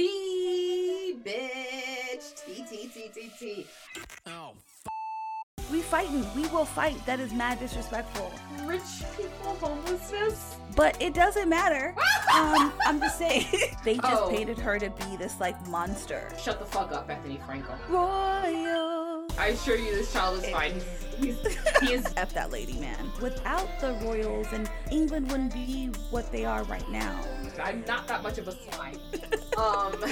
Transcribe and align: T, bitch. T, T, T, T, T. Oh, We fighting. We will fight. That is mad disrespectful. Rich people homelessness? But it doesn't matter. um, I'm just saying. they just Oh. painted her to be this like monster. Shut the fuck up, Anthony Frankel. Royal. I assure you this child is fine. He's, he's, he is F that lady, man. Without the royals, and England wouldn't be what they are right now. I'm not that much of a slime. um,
T, 0.00 1.14
bitch. 1.26 2.46
T, 2.46 2.64
T, 2.70 2.88
T, 2.88 3.10
T, 3.14 3.30
T. 3.38 3.66
Oh, 4.28 4.52
We 5.70 5.82
fighting. 5.82 6.24
We 6.34 6.46
will 6.48 6.64
fight. 6.64 7.04
That 7.04 7.20
is 7.20 7.34
mad 7.34 7.60
disrespectful. 7.60 8.32
Rich 8.64 8.80
people 9.14 9.54
homelessness? 9.60 10.56
But 10.74 10.96
it 11.02 11.12
doesn't 11.12 11.50
matter. 11.50 11.94
um, 12.34 12.72
I'm 12.86 12.98
just 12.98 13.18
saying. 13.18 13.44
they 13.84 13.96
just 13.96 14.22
Oh. 14.22 14.30
painted 14.30 14.58
her 14.58 14.78
to 14.78 14.88
be 14.88 15.16
this 15.18 15.38
like 15.38 15.54
monster. 15.68 16.30
Shut 16.42 16.58
the 16.58 16.64
fuck 16.64 16.92
up, 16.92 17.10
Anthony 17.10 17.38
Frankel. 17.46 17.76
Royal. 17.90 18.59
I 19.50 19.54
assure 19.54 19.74
you 19.74 19.96
this 19.96 20.12
child 20.12 20.44
is 20.44 20.48
fine. 20.48 20.80
He's, 21.18 21.36
he's, 21.40 21.80
he 21.80 21.92
is 21.92 22.06
F 22.16 22.32
that 22.34 22.52
lady, 22.52 22.74
man. 22.74 23.10
Without 23.20 23.68
the 23.80 23.94
royals, 23.94 24.46
and 24.52 24.70
England 24.92 25.28
wouldn't 25.28 25.52
be 25.52 25.86
what 26.10 26.30
they 26.30 26.44
are 26.44 26.62
right 26.62 26.88
now. 26.88 27.20
I'm 27.60 27.82
not 27.84 28.06
that 28.06 28.22
much 28.22 28.38
of 28.38 28.46
a 28.46 28.52
slime. 28.52 29.00
um, 29.58 30.04